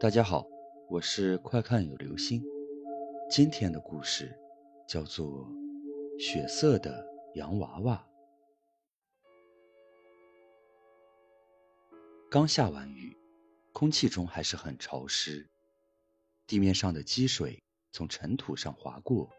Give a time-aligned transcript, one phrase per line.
[0.00, 0.44] 大家好，
[0.90, 2.44] 我是快看有流星。
[3.30, 4.36] 今天的故事
[4.88, 5.46] 叫做
[6.20, 8.04] 《血色的洋娃娃》。
[12.28, 13.16] 刚下完雨，
[13.72, 15.48] 空气中还是很潮湿，
[16.48, 19.30] 地面上的积水从尘土上滑过，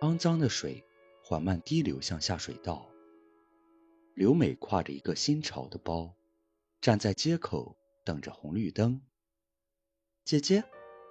[0.00, 0.82] 肮脏的水
[1.22, 2.90] 缓慢滴流向下水道。
[4.14, 6.16] 刘美挎着一个新潮的包，
[6.80, 9.02] 站在街口等着红绿灯。
[10.24, 10.64] 姐姐，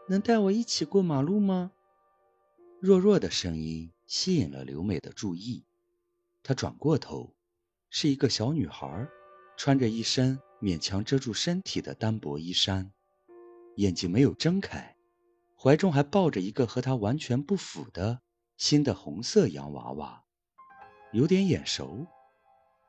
[0.10, 1.72] 能带我一起过马路吗？
[2.80, 5.64] 弱弱的声音吸引了刘美的注意。
[6.42, 7.36] 她转过头，
[7.92, 9.08] 是一个小女孩，
[9.56, 12.92] 穿着一身勉强遮住身体的单薄衣衫，
[13.76, 14.96] 眼睛没有睁开，
[15.56, 18.20] 怀中还抱着一个和她完全不符的
[18.58, 20.24] 新的红色洋娃娃，
[21.12, 22.08] 有点眼熟。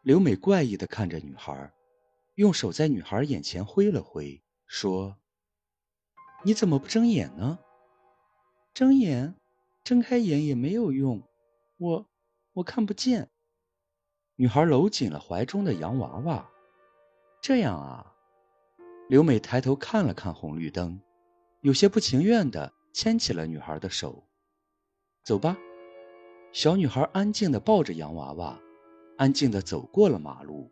[0.00, 1.70] 刘美怪异的看着女孩，
[2.36, 5.18] 用手在女孩眼前挥了挥，说。
[6.46, 7.58] 你怎么不睁眼呢？
[8.74, 9.34] 睁眼，
[9.82, 11.22] 睁开眼也没有用，
[11.78, 12.06] 我
[12.52, 13.30] 我看不见。
[14.36, 16.50] 女孩搂紧了怀中的洋娃娃。
[17.40, 18.12] 这样啊。
[19.08, 21.00] 刘美抬头看了看红绿灯，
[21.62, 24.26] 有些不情愿的牵起了女孩的手。
[25.22, 25.56] 走吧。
[26.52, 28.60] 小女孩安静的抱着洋娃娃，
[29.16, 30.70] 安静的走过了马路。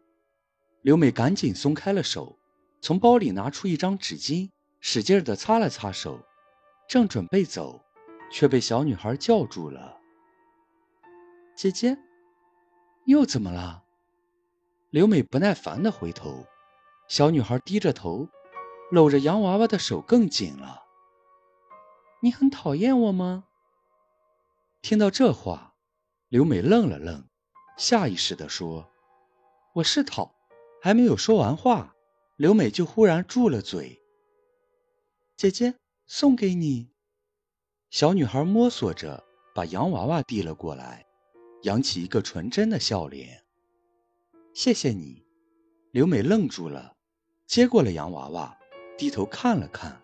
[0.82, 2.38] 刘美赶紧松开了手，
[2.82, 4.50] 从包里拿出一张纸巾。
[4.84, 6.20] 使劲的擦了擦手，
[6.88, 7.80] 正准备走，
[8.32, 9.96] 却被小女孩叫住了。
[11.54, 11.96] 姐姐，
[13.06, 13.84] 又怎么了？
[14.90, 16.44] 刘美不耐烦的回头，
[17.06, 18.28] 小女孩低着头，
[18.90, 20.82] 搂着洋娃娃的手更紧了。
[22.20, 23.44] 你很讨厌我吗？
[24.82, 25.74] 听到这话，
[26.28, 27.28] 刘美愣了愣，
[27.78, 28.90] 下意识的说
[29.76, 30.34] ：“我是讨。”
[30.82, 31.94] 还没有说完话，
[32.34, 34.01] 刘美就忽然住了嘴。
[35.42, 35.74] 姐姐，
[36.06, 36.92] 送给你。
[37.90, 41.04] 小女孩摸索着把洋娃娃递了过来，
[41.64, 43.42] 扬起一个纯真的笑脸。
[44.54, 45.26] 谢谢你。
[45.90, 46.94] 刘美愣住了，
[47.44, 48.56] 接过了洋娃娃，
[48.96, 50.00] 低头看了看，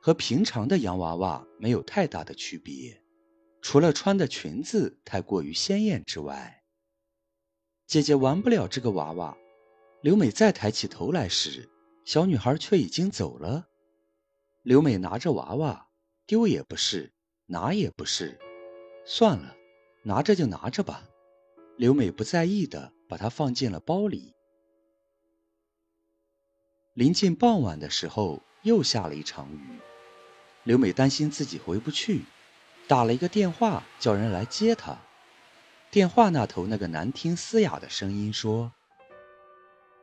[0.00, 2.98] 和平常的洋娃娃没有太大的区别，
[3.60, 6.62] 除了穿的裙子太过于鲜艳之外。
[7.86, 9.36] 姐姐玩不了这个娃娃。
[10.00, 11.68] 刘美再抬起头来时，
[12.06, 13.68] 小女孩却已经走了。
[14.62, 15.88] 刘美拿着娃娃，
[16.24, 17.12] 丢也不是，
[17.46, 18.38] 拿也不是，
[19.04, 19.56] 算了，
[20.04, 21.02] 拿着就拿着吧。
[21.76, 24.36] 刘美不在意的把它放进了包里。
[26.94, 29.80] 临近傍晚的时候，又下了一场雨。
[30.62, 32.22] 刘美担心自己回不去，
[32.86, 34.96] 打了一个电话叫人来接她。
[35.90, 38.72] 电话那头那个难听嘶哑的声音说：“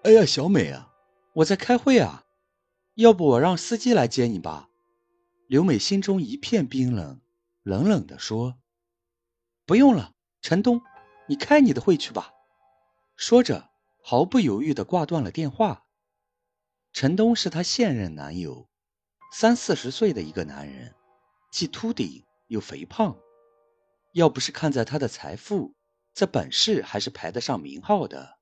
[0.03, 0.91] 哎呀，小美啊，
[1.31, 2.25] 我在开会啊。”
[2.99, 4.67] 要不我让司机来接你吧？
[5.47, 7.21] 刘美心中一片冰冷，
[7.63, 8.57] 冷冷地说
[9.65, 10.11] ：“不用了，
[10.41, 10.81] 陈东，
[11.25, 12.33] 你开你的会去吧。”
[13.15, 13.69] 说着，
[14.03, 15.85] 毫不犹豫地挂断了电话。
[16.91, 18.67] 陈东是他现任男友，
[19.31, 20.93] 三四十岁的一个男人，
[21.53, 23.17] 既秃顶又肥胖。
[24.11, 25.73] 要不是看在他的财富，
[26.13, 28.37] 这本事还是排得上名号的，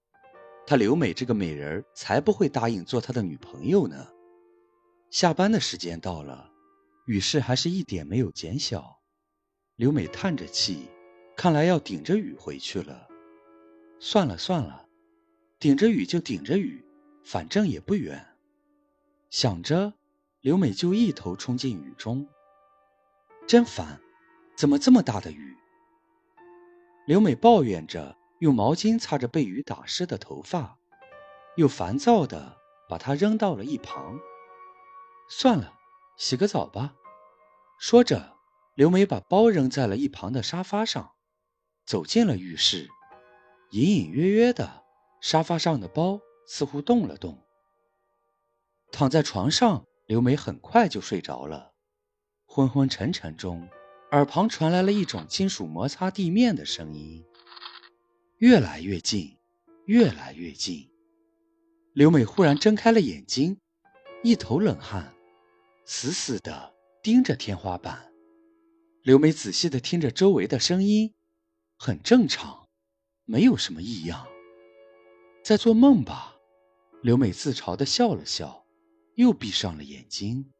[0.66, 4.08] 他刘美这个美人才不会答应做他的女朋友呢。
[5.10, 6.52] 下班的时间到了，
[7.06, 9.00] 雨势还是一点没有减小。
[9.76, 10.90] 刘美叹着气，
[11.36, 13.08] 看来要顶着雨回去了。
[14.00, 14.86] 算了算了，
[15.60, 16.86] 顶着雨就顶着雨，
[17.24, 18.26] 反正也不远。
[19.30, 19.94] 想着，
[20.42, 22.28] 刘美就一头冲进雨中。
[23.48, 24.02] 真烦，
[24.58, 25.56] 怎么这么大的雨？
[27.06, 30.78] 刘美抱怨着，用毛巾擦着被雨打湿的头发，
[31.56, 32.58] 又烦躁地
[32.90, 34.20] 把它扔到了一旁。
[35.30, 35.74] 算了，
[36.18, 36.96] 洗个澡吧。
[37.80, 38.36] 说着，
[38.76, 41.12] 刘美把包扔在了一旁的沙发上，
[41.86, 42.88] 走进了浴室。
[43.72, 44.84] 隐隐约约的，
[45.20, 47.44] 沙发上的包似乎动了动。
[48.92, 51.74] 躺在床上，刘美很快就睡着了。
[52.46, 53.68] 昏昏沉沉中，
[54.12, 57.26] 耳旁传来了一种金属摩擦地面的声音，
[58.38, 59.38] 越来越近，
[59.86, 60.90] 越来越近。
[61.92, 63.60] 刘美忽然睁开了眼睛，
[64.24, 65.14] 一头冷汗。
[65.90, 68.12] 死死地盯着天花板，
[69.04, 71.14] 刘美仔细地听着周围的声音，
[71.78, 72.68] 很正常，
[73.24, 74.28] 没有什么异样。
[75.42, 76.36] 在做梦吧？
[77.02, 78.66] 刘美自嘲地笑了笑，
[79.16, 80.52] 又闭上了眼睛。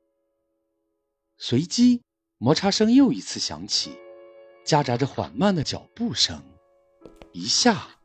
[1.38, 2.04] 随即，
[2.38, 3.98] 摩擦声又一次响起，
[4.64, 6.42] 夹杂着缓慢的脚步声，
[7.34, 8.00] 一下，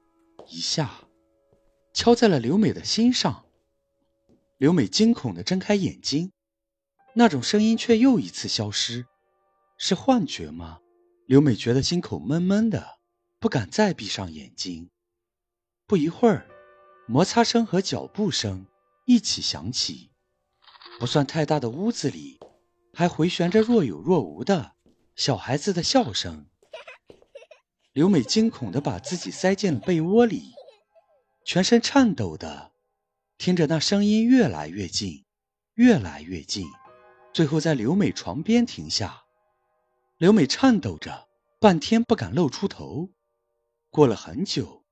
[0.49, 1.05] 一下，
[1.95, 3.47] 敲在了刘美的心上。
[4.59, 6.33] 刘美惊恐地睁开眼睛。
[7.14, 9.06] 那种声音却又一次消失，
[9.76, 10.79] 是幻觉吗？
[11.26, 12.99] 刘美觉得心口闷闷的，
[13.38, 14.91] 不敢再闭上眼睛。
[15.87, 16.47] 不一会儿，
[17.06, 18.67] 摩擦声和脚步声
[19.05, 20.11] 一起响起，
[20.99, 22.41] 不算太大的屋子里，
[22.94, 24.73] 还回旋着若有若无的
[25.14, 26.47] 小孩子的笑声。
[27.93, 30.53] 刘美惊恐的把自己塞进了被窝里，
[31.44, 32.73] 全身颤抖的
[33.37, 35.26] 听着那声音越来越近，
[35.75, 36.67] 越来越近。
[37.32, 39.25] 最后在刘美床边停下，
[40.19, 43.08] 刘美颤抖着，半天不敢露出头。
[43.90, 44.84] 过了很久，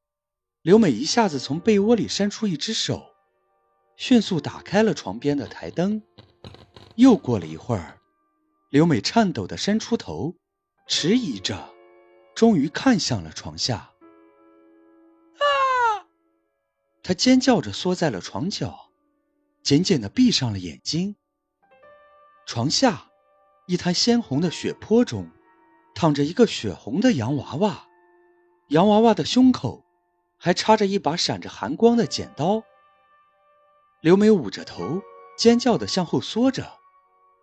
[0.63, 3.15] 刘美一下子从被窝里伸出一只手，
[3.97, 6.03] 迅速打开了床边的台灯。
[6.97, 8.01] 又过了一会儿，
[8.71, 10.35] 刘美颤抖的伸出头，
[10.89, 11.75] 迟疑着，
[12.35, 13.93] 终于看向了床下。
[15.37, 16.09] 啊！
[17.03, 18.91] 她尖叫着缩在了床角，
[19.63, 21.17] 紧紧的闭上了眼睛。
[22.47, 23.07] 床下，
[23.67, 25.31] 一滩鲜红的血泊中，
[25.95, 27.87] 躺着一个血红的洋娃娃，
[28.69, 29.85] 洋娃娃的胸口
[30.37, 32.63] 还插着一把闪着寒光的剪刀。
[34.01, 35.01] 刘美捂着头，
[35.37, 36.79] 尖叫的向后缩着。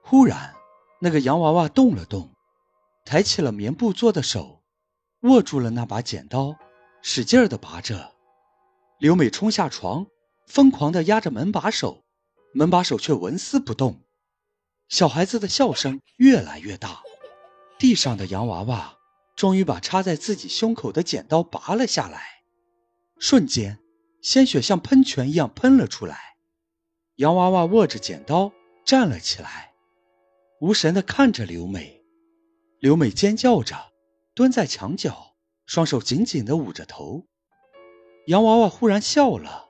[0.01, 0.55] 忽然，
[1.00, 2.33] 那个洋娃娃动了动，
[3.05, 4.61] 抬起了棉布做的手，
[5.21, 6.55] 握住了那把剪刀，
[7.01, 8.13] 使劲的拔着。
[8.97, 10.07] 刘美冲下床，
[10.47, 12.03] 疯狂的压着门把手，
[12.53, 14.01] 门把手却纹丝不动。
[14.89, 17.01] 小孩子的笑声越来越大，
[17.78, 18.98] 地上的洋娃娃
[19.36, 22.44] 终于把插在自己胸口的剪刀拔了下来，
[23.19, 23.80] 瞬间，
[24.22, 26.38] 鲜血像喷泉一样喷了出来。
[27.18, 28.54] 洋娃娃握着剪刀
[28.86, 29.74] 站了起来，
[30.62, 32.01] 无神的看着刘美。
[32.80, 33.75] 刘美尖叫着
[34.34, 35.36] 蹲在墙角，
[35.66, 37.25] 双手紧紧的捂着头。
[38.28, 39.68] 洋娃娃忽然笑了，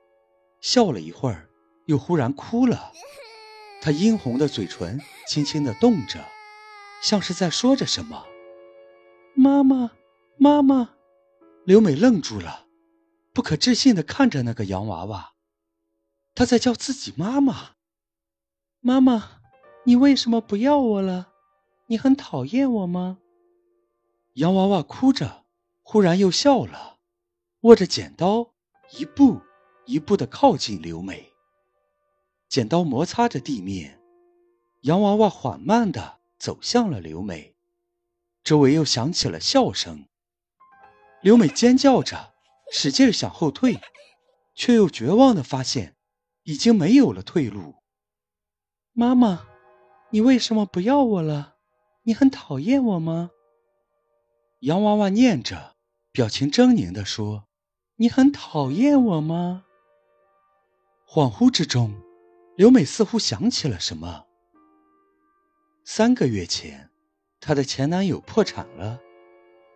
[0.60, 1.48] 笑了一会儿，
[1.86, 2.92] 又忽然哭了。
[3.80, 6.24] 他殷红的嘴唇轻轻的动着，
[7.02, 8.26] 像是在说着什么。
[9.34, 9.92] 妈妈，
[10.36, 10.94] 妈妈！
[11.64, 12.66] 刘美愣住了，
[13.32, 15.34] 不可置信的看着那个洋娃娃。
[16.34, 17.72] 他在叫自己妈妈。
[18.80, 19.40] 妈妈，
[19.84, 21.32] 你为什么不要我了？
[21.86, 23.18] 你很讨厌我吗？
[24.34, 25.44] 洋娃娃哭着，
[25.82, 26.98] 忽然又笑了，
[27.62, 28.52] 握着剪刀，
[28.98, 29.40] 一步
[29.86, 31.32] 一步的靠近刘美。
[32.48, 34.00] 剪刀摩擦着地面，
[34.80, 37.54] 洋娃娃缓慢地走向了刘美，
[38.42, 40.06] 周围又响起了笑声。
[41.20, 42.32] 刘美尖叫着，
[42.72, 43.78] 使劲想后退，
[44.54, 45.94] 却又绝望地发现，
[46.44, 47.74] 已经没有了退路。
[48.92, 49.46] 妈妈，
[50.10, 51.56] 你为什么不要我了？
[52.04, 53.30] 你很讨厌我吗？
[54.60, 55.76] 洋娃娃念着，
[56.12, 57.44] 表情狰狞地说
[57.96, 59.66] ：“你很讨厌我吗？”
[61.06, 61.94] 恍惚之中。
[62.58, 64.26] 刘美似乎想起了什么。
[65.84, 66.90] 三个月前，
[67.38, 68.98] 她的前男友破产了，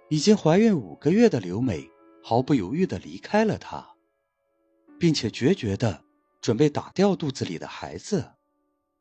[0.09, 1.89] 已经怀孕五个月的刘美
[2.25, 3.95] 毫不犹豫的离开了他，
[4.99, 6.03] 并且决绝的
[6.41, 8.33] 准备打掉肚子里的孩子。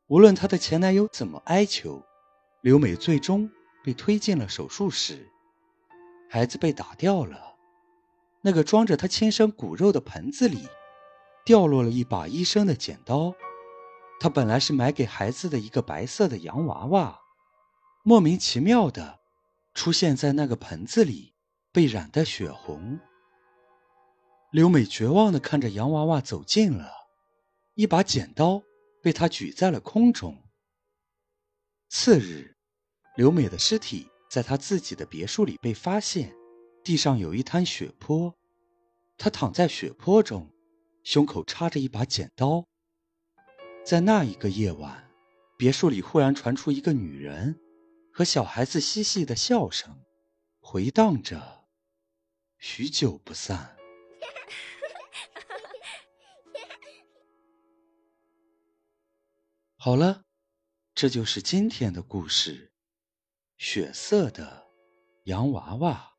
[0.06, 2.04] 无论她的前男友怎么哀求，
[2.60, 3.50] 刘美最终
[3.82, 5.28] 被推进了手术室，
[6.30, 7.56] 孩子被打掉了。
[8.42, 10.68] 那个装着她亲生骨肉的盆子里，
[11.44, 13.34] 掉落了一把医生的剪刀。
[14.22, 17.18] 他本来是买给孩子的一个白色的洋娃娃，
[18.04, 19.18] 莫名其妙的
[19.74, 21.34] 出现在那个盆子里，
[21.72, 23.00] 被染得血红。
[24.52, 26.88] 刘美绝望的看着洋娃娃走近了，
[27.74, 28.62] 一把剪刀
[29.02, 30.40] 被他举在了空中。
[31.88, 32.56] 次日，
[33.16, 36.32] 刘美的尸体在她自己的别墅里被发现，
[36.84, 38.32] 地上有一滩血泊，
[39.18, 40.48] 她躺在血泊中，
[41.02, 42.64] 胸口插着一把剪刀。
[43.84, 45.10] 在那一个夜晚，
[45.58, 47.60] 别墅里忽然传出一个女人
[48.12, 50.02] 和小孩子嬉戏的笑声，
[50.60, 51.66] 回荡着，
[52.58, 53.76] 许久不散。
[59.76, 60.24] 好了，
[60.94, 62.72] 这就是今天的故事——
[63.58, 64.68] 血色的
[65.24, 66.11] 洋娃娃。